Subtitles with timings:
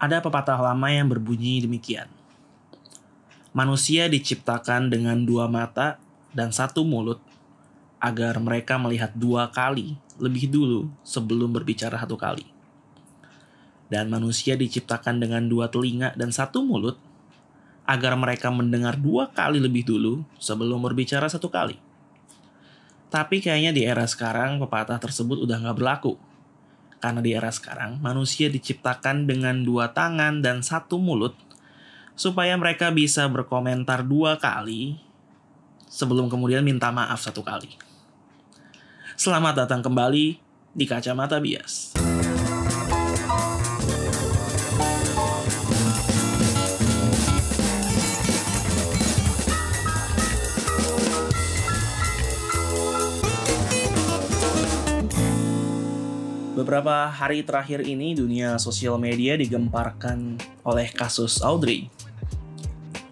[0.00, 2.08] Ada pepatah lama yang berbunyi demikian.
[3.52, 6.00] Manusia diciptakan dengan dua mata
[6.32, 7.20] dan satu mulut
[8.00, 12.48] agar mereka melihat dua kali lebih dulu sebelum berbicara satu kali.
[13.92, 16.96] Dan manusia diciptakan dengan dua telinga dan satu mulut
[17.84, 21.76] agar mereka mendengar dua kali lebih dulu sebelum berbicara satu kali.
[23.12, 26.29] Tapi kayaknya di era sekarang pepatah tersebut udah nggak berlaku
[27.00, 31.32] karena di era sekarang, manusia diciptakan dengan dua tangan dan satu mulut,
[32.14, 35.00] supaya mereka bisa berkomentar dua kali
[35.88, 37.74] sebelum kemudian minta maaf satu kali.
[39.16, 40.38] Selamat datang kembali
[40.72, 41.99] di Kacamata Bias.
[56.70, 61.90] Beberapa hari terakhir ini dunia sosial media digemparkan oleh kasus Audrey.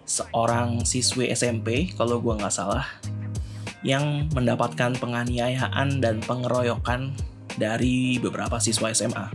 [0.07, 2.87] Seorang siswi SMP, kalau gue nggak salah,
[3.83, 7.11] yang mendapatkan penganiayaan dan pengeroyokan
[7.59, 9.27] dari beberapa siswa SMA.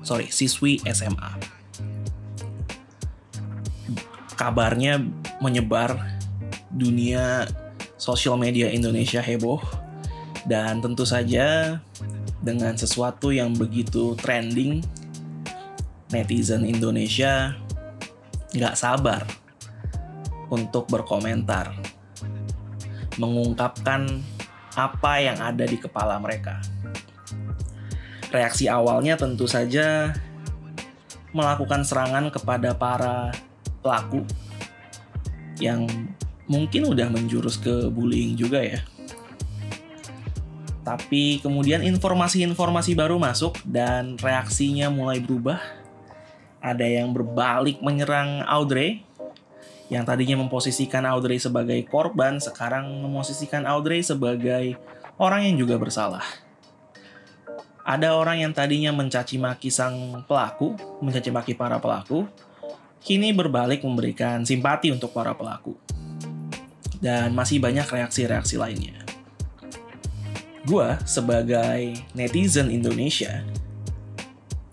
[0.00, 1.36] Sorry, siswi SMA.
[4.32, 4.96] Kabarnya
[5.44, 5.92] menyebar
[6.72, 7.44] dunia
[8.00, 9.60] sosial media Indonesia heboh
[10.48, 11.76] dan tentu saja
[12.38, 14.82] dengan sesuatu yang begitu trending,
[16.14, 17.56] netizen Indonesia
[18.54, 19.22] nggak sabar
[20.48, 21.76] untuk berkomentar,
[23.20, 24.08] mengungkapkan
[24.78, 26.62] apa yang ada di kepala mereka.
[28.28, 30.12] Reaksi awalnya tentu saja
[31.32, 33.32] melakukan serangan kepada para
[33.84, 34.24] pelaku
[35.60, 35.84] yang
[36.48, 38.80] mungkin udah menjurus ke bullying juga ya.
[40.88, 45.60] Tapi kemudian informasi-informasi baru masuk dan reaksinya mulai berubah.
[46.64, 49.04] Ada yang berbalik menyerang Audrey,
[49.92, 54.80] yang tadinya memposisikan Audrey sebagai korban, sekarang memposisikan Audrey sebagai
[55.20, 56.24] orang yang juga bersalah.
[57.84, 60.72] Ada orang yang tadinya mencaci maki sang pelaku,
[61.04, 62.24] mencaci maki para pelaku,
[63.04, 65.76] kini berbalik memberikan simpati untuk para pelaku.
[66.96, 69.07] Dan masih banyak reaksi-reaksi lainnya
[70.68, 73.40] gue sebagai netizen Indonesia,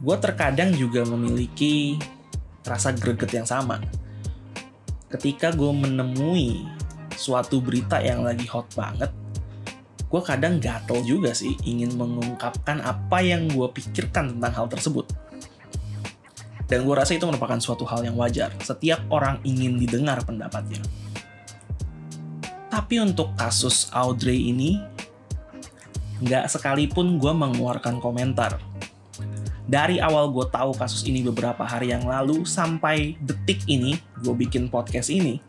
[0.03, 1.95] gue terkadang juga memiliki
[2.67, 3.79] rasa greget yang sama.
[5.07, 6.67] Ketika gue menemui
[7.15, 9.07] suatu berita yang lagi hot banget,
[10.11, 15.07] gue kadang gatel juga sih ingin mengungkapkan apa yang gue pikirkan tentang hal tersebut.
[16.67, 18.51] Dan gue rasa itu merupakan suatu hal yang wajar.
[18.59, 20.83] Setiap orang ingin didengar pendapatnya.
[22.67, 24.94] Tapi untuk kasus Audrey ini,
[26.23, 28.59] nggak sekalipun gue mengeluarkan komentar.
[29.65, 34.69] Dari awal gue tahu kasus ini beberapa hari yang lalu sampai detik ini gue bikin
[34.69, 35.41] podcast ini,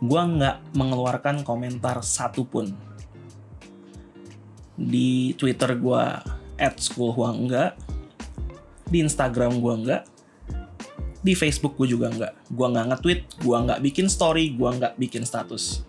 [0.00, 2.72] gue nggak mengeluarkan komentar satupun.
[4.76, 6.02] Di Twitter gue
[6.56, 7.76] at schoolhuang enggak,
[8.88, 10.02] di Instagram gue enggak,
[11.20, 12.32] di Facebook gue juga enggak.
[12.48, 15.84] Gue nggak nge-tweet, gue nggak bikin story, gue nggak bikin status.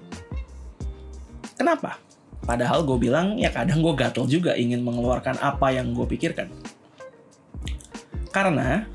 [1.55, 2.06] Kenapa?
[2.47, 6.47] Padahal gue bilang ya kadang gue gatel juga ingin mengeluarkan apa yang gue pikirkan.
[8.31, 8.87] Karena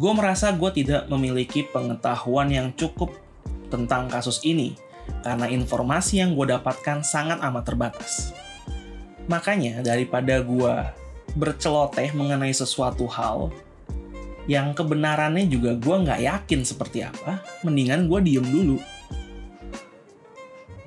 [0.00, 3.12] gue merasa gue tidak memiliki pengetahuan yang cukup
[3.68, 4.72] tentang kasus ini
[5.20, 8.32] karena informasi yang gue dapatkan sangat amat terbatas.
[9.28, 10.74] Makanya daripada gue
[11.36, 13.52] berceloteh mengenai sesuatu hal
[14.48, 18.80] yang kebenarannya juga gue nggak yakin seperti apa, mendingan gue diem dulu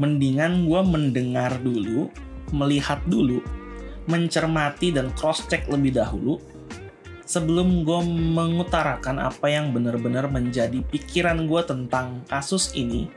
[0.01, 2.09] mendingan gue mendengar dulu,
[2.49, 3.37] melihat dulu,
[4.09, 6.41] mencermati dan cross check lebih dahulu
[7.29, 8.01] sebelum gue
[8.33, 13.07] mengutarakan apa yang benar-benar menjadi pikiran gue tentang kasus ini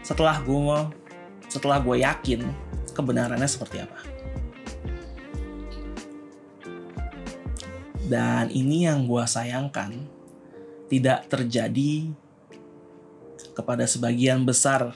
[0.00, 0.78] setelah gue
[1.52, 2.42] setelah gue yakin
[2.96, 4.00] kebenarannya seperti apa.
[8.04, 9.96] Dan ini yang gue sayangkan
[10.92, 12.10] tidak terjadi
[13.56, 14.92] kepada sebagian besar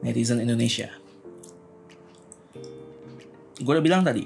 [0.00, 0.88] netizen Indonesia.
[3.60, 4.24] Gue udah bilang tadi,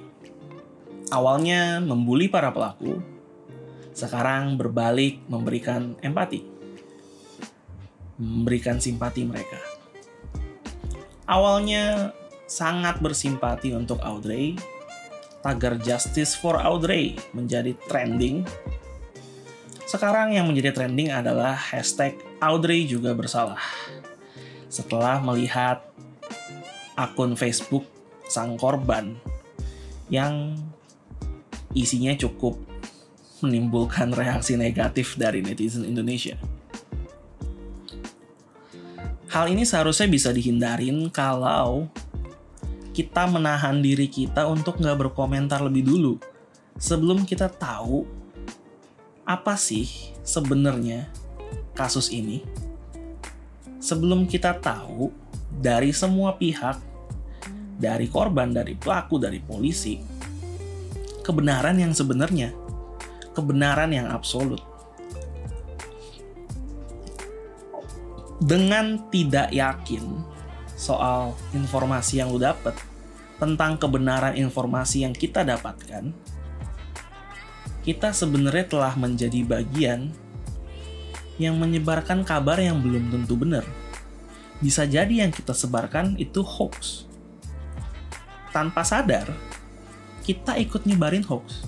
[1.11, 3.03] awalnya membuli para pelaku,
[3.91, 6.47] sekarang berbalik memberikan empati,
[8.19, 9.59] memberikan simpati mereka.
[11.27, 12.15] Awalnya
[12.47, 14.55] sangat bersimpati untuk Audrey,
[15.43, 18.47] tagar Justice for Audrey menjadi trending.
[19.83, 23.63] Sekarang yang menjadi trending adalah hashtag Audrey juga bersalah
[24.75, 25.87] setelah melihat
[26.99, 27.87] akun Facebook
[28.27, 29.15] sang korban
[30.11, 30.59] yang
[31.79, 32.59] isinya cukup
[33.39, 36.35] menimbulkan reaksi negatif dari netizen Indonesia.
[39.31, 41.87] Hal ini seharusnya bisa dihindarin kalau
[42.95, 46.15] kita menahan diri kita untuk nggak berkomentar lebih dulu
[46.79, 48.07] sebelum kita tahu
[49.27, 51.11] apa sih sebenarnya
[51.75, 52.47] kasus ini.
[53.85, 55.13] Sebelum kita tahu
[55.61, 56.81] dari semua pihak,
[57.77, 60.01] dari korban, dari pelaku, dari polisi,
[61.21, 62.49] kebenaran yang sebenarnya,
[63.37, 64.65] kebenaran yang absolut.
[68.41, 70.01] Dengan tidak yakin
[70.81, 72.73] soal informasi yang lu dapet,
[73.37, 76.09] tentang kebenaran informasi yang kita dapatkan,
[77.85, 80.24] kita sebenarnya telah menjadi bagian
[81.41, 83.67] yang menyebarkan kabar yang belum tentu benar.
[84.63, 87.07] Bisa jadi yang kita sebarkan itu hoax.
[88.55, 89.31] Tanpa sadar,
[90.23, 91.67] kita ikut nyebarin hoax.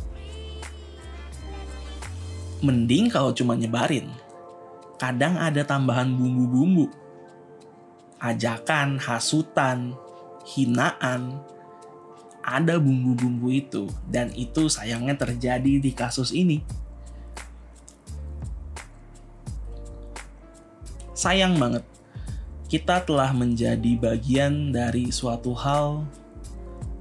[2.63, 4.09] Mending kalau cuma nyebarin.
[4.97, 6.89] Kadang ada tambahan bumbu-bumbu
[8.21, 9.93] ajakan, hasutan,
[10.49, 11.37] hinaan,
[12.41, 16.63] ada bumbu-bumbu itu dan itu sayangnya terjadi di kasus ini.
[21.27, 21.83] Sayang banget.
[22.71, 26.07] Kita telah menjadi bagian dari suatu hal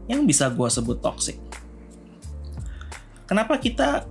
[0.10, 1.38] yang bisa gue sebut toxic.
[3.30, 4.10] Kenapa kita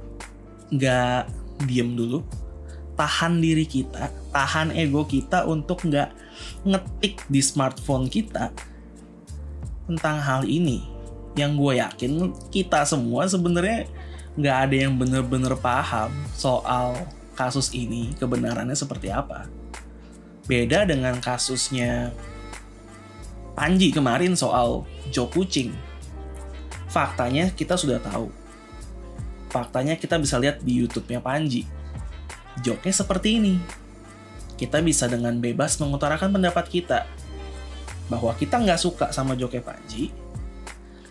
[0.71, 1.27] nggak
[1.67, 2.23] diem dulu,
[2.95, 6.15] tahan diri kita, tahan ego kita untuk nggak
[6.63, 8.55] ngetik di smartphone kita
[9.91, 10.87] tentang hal ini.
[11.35, 12.13] Yang gue yakin
[12.55, 13.91] kita semua sebenarnya
[14.39, 17.03] nggak ada yang bener-bener paham soal
[17.35, 19.64] kasus ini kebenarannya seperti apa
[20.45, 22.13] beda dengan kasusnya
[23.55, 24.83] Panji kemarin soal
[25.15, 25.95] Jo Kucing
[26.95, 28.31] faktanya kita sudah tahu.
[29.51, 31.67] Faktanya kita bisa lihat di YouTube-nya Panji.
[32.63, 33.55] Joknya seperti ini.
[34.55, 37.03] Kita bisa dengan bebas mengutarakan pendapat kita.
[38.07, 40.15] Bahwa kita nggak suka sama Joke Panji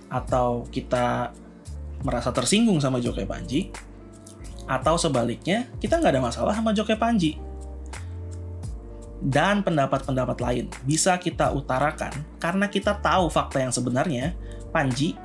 [0.07, 1.35] atau kita
[2.05, 3.73] merasa tersinggung sama Joke Panji
[4.63, 7.35] atau sebaliknya kita nggak ada masalah sama Joke Panji
[9.23, 12.11] dan pendapat-pendapat lain bisa kita utarakan
[12.43, 14.35] karena kita tahu fakta yang sebenarnya
[14.75, 15.15] Panji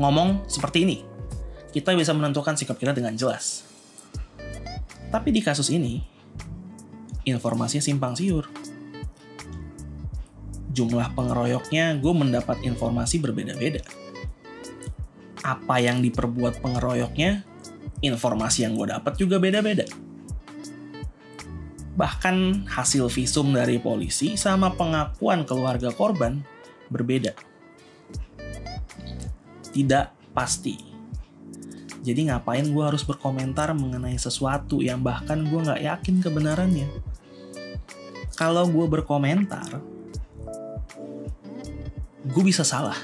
[0.00, 0.98] ngomong seperti ini
[1.72, 3.68] kita bisa menentukan sikap kita dengan jelas
[5.12, 6.00] tapi di kasus ini
[7.28, 8.48] informasinya simpang siur.
[10.72, 13.84] Jumlah pengeroyoknya gue mendapat informasi berbeda-beda.
[15.44, 17.44] Apa yang diperbuat pengeroyoknya,
[18.00, 19.84] informasi yang gue dapat juga beda-beda.
[21.92, 26.40] Bahkan hasil visum dari polisi sama pengakuan keluarga korban
[26.88, 27.36] berbeda.
[29.72, 30.76] Tidak pasti.
[32.02, 36.90] Jadi ngapain gue harus berkomentar mengenai sesuatu yang bahkan gue gak yakin kebenarannya
[38.42, 39.78] kalau gue berkomentar,
[42.26, 42.96] gue bisa salah.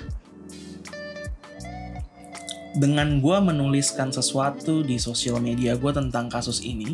[2.75, 6.91] Dengan gue menuliskan sesuatu di sosial media gue tentang kasus ini,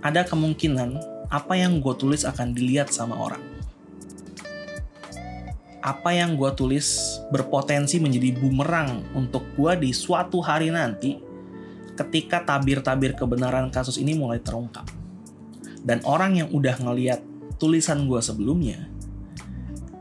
[0.00, 0.96] ada kemungkinan
[1.30, 3.42] apa yang gue tulis akan dilihat sama orang.
[5.80, 11.16] Apa yang gue tulis berpotensi menjadi bumerang untuk gue di suatu hari nanti
[11.96, 14.88] ketika tabir-tabir kebenaran kasus ini mulai terungkap
[15.84, 17.20] dan orang yang udah ngeliat
[17.60, 18.88] tulisan gue sebelumnya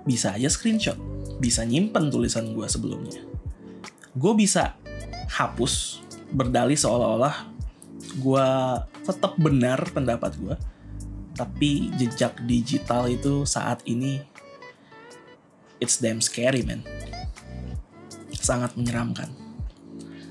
[0.03, 0.96] bisa aja screenshot
[1.39, 3.24] bisa nyimpen tulisan gue sebelumnya
[4.15, 4.75] gue bisa
[5.32, 7.51] hapus berdalih seolah-olah
[8.20, 8.48] gue
[9.06, 10.56] tetap benar pendapat gue
[11.36, 14.20] tapi jejak digital itu saat ini
[15.79, 16.84] it's damn scary man
[18.36, 19.32] sangat menyeramkan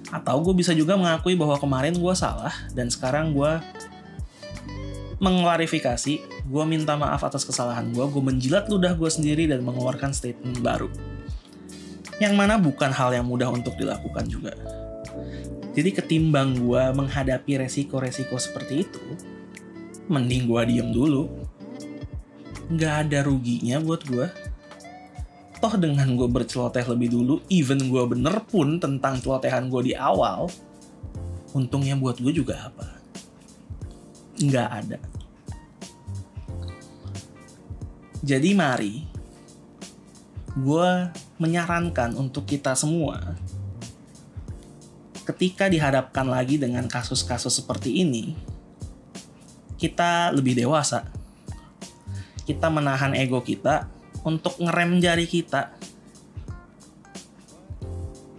[0.08, 3.60] atau gue bisa juga mengakui bahwa kemarin gue salah dan sekarang gue
[5.18, 6.14] mengklarifikasi,
[6.46, 10.86] gue minta maaf atas kesalahan gue, gue menjilat ludah gue sendiri dan mengeluarkan statement baru.
[12.22, 14.54] Yang mana bukan hal yang mudah untuk dilakukan juga.
[15.72, 19.04] Jadi ketimbang gue menghadapi resiko-resiko seperti itu,
[20.10, 21.30] mending gue diem dulu.
[22.74, 24.26] Gak ada ruginya buat gue.
[25.58, 30.46] Toh dengan gue berceloteh lebih dulu, even gue bener pun tentang celotehan gue di awal,
[31.50, 32.98] untungnya buat gue juga apa?
[34.38, 34.98] nggak ada.
[38.22, 38.94] Jadi mari
[40.58, 40.90] gue
[41.38, 43.38] menyarankan untuk kita semua
[45.28, 48.32] ketika dihadapkan lagi dengan kasus-kasus seperti ini,
[49.76, 51.04] kita lebih dewasa.
[52.48, 53.92] Kita menahan ego kita
[54.24, 55.76] untuk ngerem jari kita.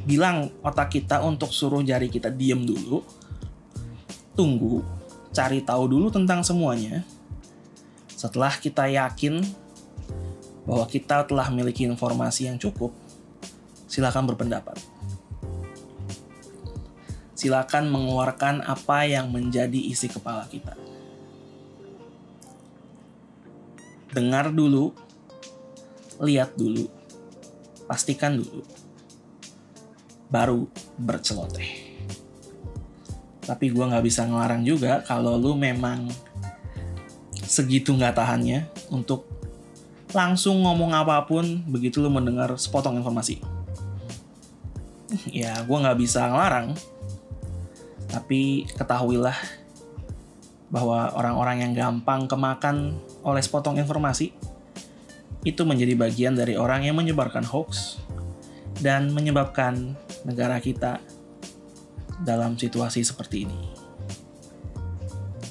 [0.09, 3.05] Bilang otak kita untuk suruh jari kita diem dulu,
[4.33, 4.81] tunggu,
[5.29, 7.05] cari tahu dulu tentang semuanya.
[8.17, 9.45] Setelah kita yakin
[10.65, 12.89] bahwa kita telah memiliki informasi yang cukup,
[13.85, 14.98] silakan berpendapat.
[17.39, 20.75] Silakan mengeluarkan apa yang menjadi isi kepala kita.
[24.11, 24.91] Dengar dulu,
[26.19, 26.83] lihat dulu,
[27.87, 28.59] pastikan dulu,
[30.27, 30.67] baru
[30.99, 31.95] berceloteh.
[33.47, 36.11] Tapi gue nggak bisa ngelarang juga kalau lu memang
[37.47, 39.25] segitu nggak tahannya untuk
[40.11, 43.39] langsung ngomong apa pun begitu lu mendengar sepotong informasi.
[45.33, 46.77] Ya, gue nggak bisa ngelarang,
[48.09, 49.37] tapi ketahuilah
[50.69, 54.33] bahwa orang-orang yang gampang kemakan oleh sepotong informasi
[55.45, 57.97] itu menjadi bagian dari orang yang menyebarkan hoax
[58.81, 61.01] dan menyebabkan negara kita
[62.21, 63.59] dalam situasi seperti ini.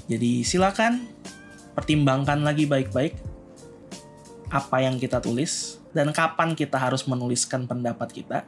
[0.08, 1.08] Jadi silakan
[1.72, 3.16] pertimbangkan lagi baik-baik
[4.48, 8.38] apa yang kita tulis dan kapan kita harus menuliskan pendapat kita.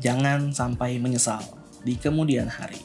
[0.00, 1.55] Jangan sampai menyesal
[1.86, 2.82] di kemudian hari.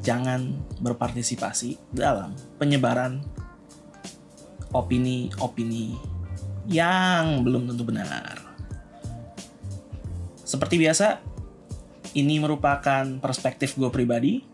[0.00, 3.20] Jangan berpartisipasi dalam penyebaran
[4.72, 5.92] opini-opini
[6.68, 8.40] yang belum tentu benar.
[10.44, 11.20] Seperti biasa,
[12.16, 14.44] ini merupakan perspektif gue pribadi.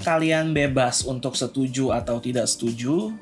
[0.00, 3.12] Kalian bebas untuk setuju atau tidak setuju,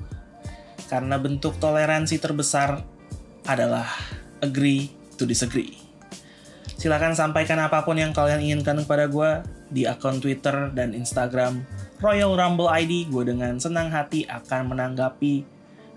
[0.86, 2.86] karena bentuk toleransi terbesar
[3.50, 3.90] adalah
[4.38, 5.87] agree to disagree.
[6.78, 9.30] Silahkan sampaikan apa pun yang kalian inginkan kepada gue
[9.66, 11.66] di akun Twitter dan Instagram
[11.98, 13.10] Royal Rumble ID.
[13.10, 15.42] Gue dengan senang hati akan menanggapi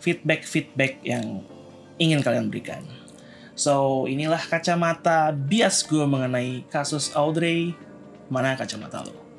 [0.02, 1.46] feedback-feedback yang
[2.02, 2.82] ingin kalian berikan.
[3.54, 7.78] So, inilah kacamata bias gue mengenai kasus Audrey.
[8.34, 9.31] Mana kacamata lo?